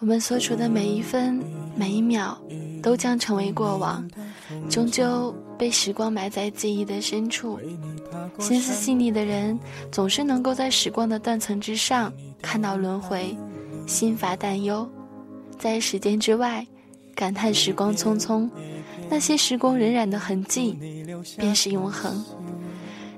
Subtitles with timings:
[0.00, 1.42] 我们所处的每一分
[1.74, 2.38] 每一秒，
[2.80, 4.08] 都将成为过往，
[4.70, 7.58] 终究被时光埋在记忆的深处。
[8.38, 9.58] 心思细腻的人，
[9.90, 13.36] 总是能够在时光的断层之上看到轮回，
[13.88, 14.88] 心乏担忧，
[15.58, 16.64] 在时间之外
[17.16, 18.48] 感叹时光匆匆。
[19.10, 20.78] 那些时光荏苒的痕迹，
[21.36, 22.24] 便是永恒。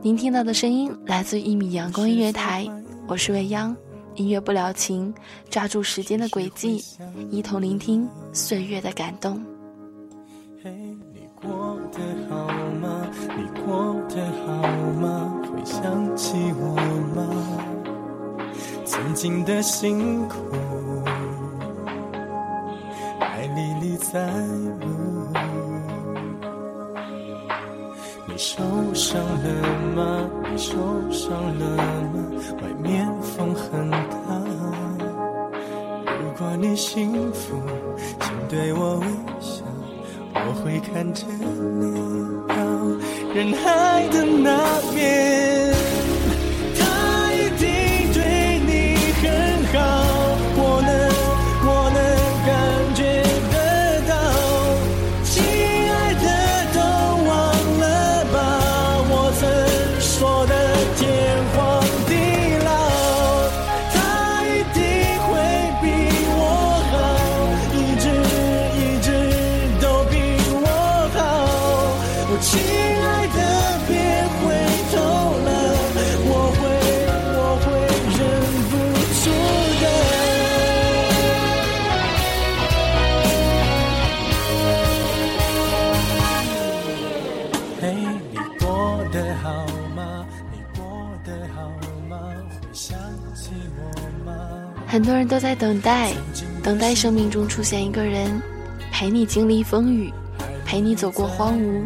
[0.00, 2.68] 您听到的声音来自一米阳光音乐台，
[3.08, 3.76] 我是未央。
[4.18, 5.14] 音乐不了情，
[5.48, 6.84] 抓住时间的轨迹，
[7.30, 9.40] 一同聆听岁月的感动。
[10.62, 10.70] 嘿，
[11.14, 12.48] 你过得好
[12.80, 13.08] 吗？
[13.36, 14.50] 你过得好
[15.00, 15.40] 吗？
[15.44, 16.74] 会想起我
[17.14, 17.22] 吗？
[18.84, 20.36] 曾经的辛苦，
[23.20, 24.26] 还历历在
[24.80, 25.28] 目。
[28.26, 28.58] 你受
[28.94, 30.28] 伤了吗？
[30.50, 30.74] 你受
[31.12, 31.77] 伤了
[36.78, 37.60] 幸福，
[38.20, 39.06] 请对我微
[39.40, 39.64] 笑，
[40.32, 41.90] 我会看着你
[42.46, 42.54] 到
[43.34, 45.17] 人海的那边。
[88.68, 90.26] 过得好吗？
[90.52, 90.84] 你过
[91.24, 91.70] 得好
[92.06, 92.18] 吗？
[92.60, 92.98] 会想
[93.34, 94.34] 起我吗？
[94.86, 96.12] 很多人都在等待，
[96.62, 98.42] 等待生命中出现一个人，
[98.92, 100.12] 陪你经历风雨，
[100.66, 101.82] 陪你走过荒芜，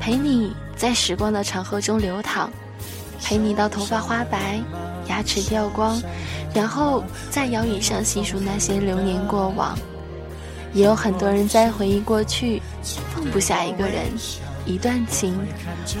[0.00, 2.50] 陪你在时光的长河中流淌，
[3.22, 4.60] 陪你到头发花白，
[5.08, 6.02] 牙齿掉光，
[6.52, 9.78] 然后在摇椅上细数那些流年过往。
[10.72, 12.62] 也有很多人在回忆过去，
[13.14, 14.06] 放不下一个人，
[14.64, 15.38] 一段情，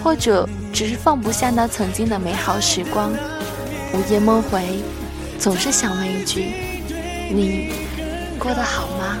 [0.02, 3.12] 或者只是放不下那曾经的美好时光。
[3.92, 4.82] 午夜梦回，
[5.38, 6.52] 总是想问一句：
[7.32, 7.72] 你
[8.38, 9.18] 过得好吗？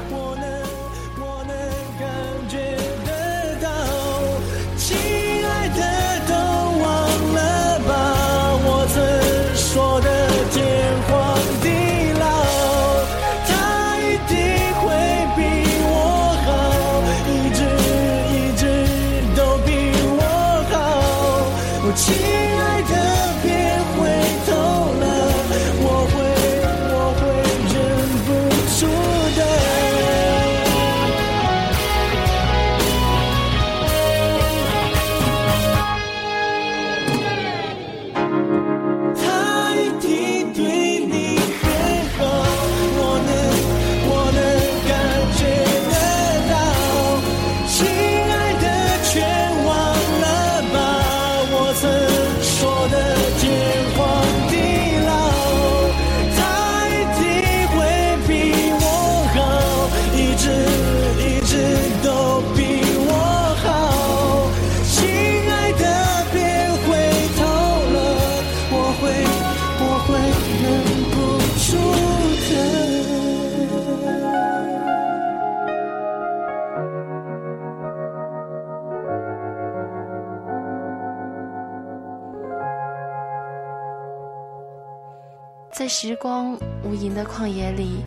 [85.76, 87.98] 在时光无垠的旷野里，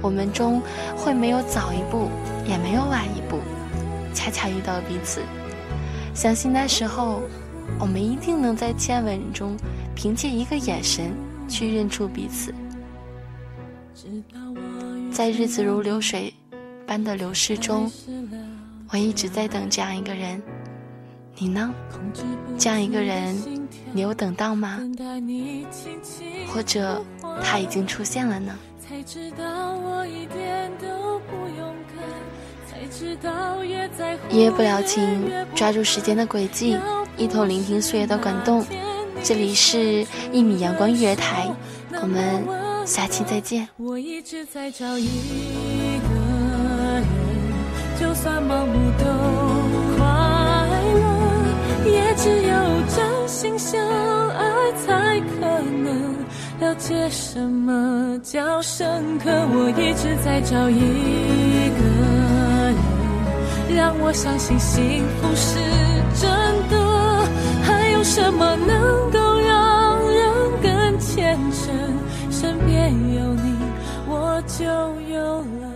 [0.00, 0.62] 我们中
[0.96, 2.08] 会没有早一步，
[2.48, 3.38] 也没有晚一步，
[4.14, 5.20] 恰恰遇到彼此。
[6.14, 7.20] 相信那时候，
[7.78, 9.58] 我们一定能在亲吻中，
[9.94, 11.12] 凭借一个眼神
[11.46, 12.54] 去认出彼此。
[15.12, 16.32] 在日子如流水
[16.86, 17.92] 般的流逝中，
[18.88, 20.42] 我一直在等这样一个人。
[21.36, 21.70] 你呢？
[22.56, 23.36] 这样一个人，
[23.92, 24.80] 你有等到吗？
[26.48, 27.02] 或者
[27.42, 28.54] 他已经出现了呢？
[34.30, 36.78] 一夜不了情，抓住时间的轨迹，
[37.16, 38.64] 一同聆听岁月的感动。
[39.22, 41.48] 这里是一米阳光育儿台，
[42.02, 42.66] 我们。
[42.86, 46.14] 下期再见我一直在找一个
[46.94, 47.02] 人
[47.98, 49.04] 就算盲目都
[49.96, 50.06] 快
[50.94, 51.04] 乐
[51.84, 52.54] 也只有
[52.94, 53.15] 真
[53.46, 53.80] 心相
[54.30, 56.16] 爱才可能
[56.58, 60.80] 了解什么叫深刻我一直在找一
[61.78, 61.80] 个
[63.70, 65.60] 人让我相信幸福是
[66.20, 66.28] 真
[66.68, 67.24] 的
[67.62, 70.28] 还有什么能够让人
[70.60, 71.72] 更虔诚
[72.32, 73.54] 身边有你，
[74.08, 74.64] 我就
[75.08, 75.75] 有了。